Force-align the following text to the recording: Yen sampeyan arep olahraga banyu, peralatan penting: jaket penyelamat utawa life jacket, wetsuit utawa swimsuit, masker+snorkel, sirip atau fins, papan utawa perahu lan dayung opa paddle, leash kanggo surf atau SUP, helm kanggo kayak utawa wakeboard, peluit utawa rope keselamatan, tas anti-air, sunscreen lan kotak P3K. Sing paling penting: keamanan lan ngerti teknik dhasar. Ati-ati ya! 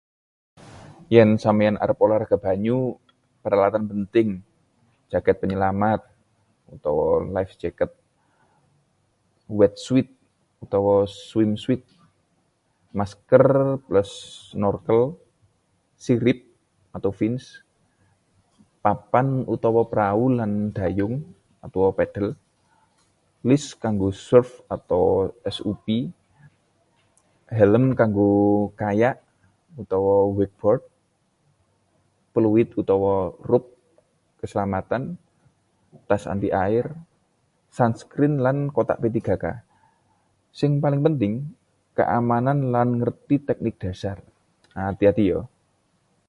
Yen 1.13 1.29
sampeyan 1.43 1.77
arep 1.83 1.97
olahraga 2.05 2.37
banyu, 2.45 2.79
peralatan 3.43 3.85
penting: 3.91 4.29
jaket 5.11 5.35
penyelamat 5.41 6.01
utawa 6.75 7.05
life 7.35 7.53
jacket, 7.61 7.91
wetsuit 9.57 10.09
utawa 10.63 10.95
swimsuit, 11.29 11.81
masker+snorkel, 12.99 14.99
sirip 16.03 16.39
atau 16.97 17.11
fins, 17.19 17.43
papan 18.85 19.27
utawa 19.55 19.81
perahu 19.91 20.25
lan 20.37 20.51
dayung 20.75 21.15
opa 21.65 21.89
paddle, 21.97 22.31
leash 23.47 23.67
kanggo 23.83 24.09
surf 24.25 24.49
atau 24.75 25.03
SUP, 25.55 25.85
helm 27.57 27.85
kanggo 27.99 28.29
kayak 28.81 29.15
utawa 29.81 30.15
wakeboard, 30.37 30.83
peluit 32.33 32.69
utawa 32.81 33.13
rope 33.49 33.69
keselamatan, 34.41 35.03
tas 36.07 36.23
anti-air, 36.33 36.85
sunscreen 37.75 38.33
lan 38.45 38.57
kotak 38.75 38.97
P3K. 39.03 39.45
Sing 40.57 40.71
paling 40.83 41.01
penting: 41.05 41.33
keamanan 41.97 42.59
lan 42.73 42.87
ngerti 42.99 43.35
teknik 43.47 43.75
dhasar. 43.81 44.17
Ati-ati 44.89 45.23
ya! 45.31 45.41